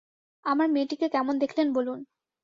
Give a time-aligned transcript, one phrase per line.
[0.45, 1.99] আমার মেয়েটিকে কেমন দেখলেন, বলুন।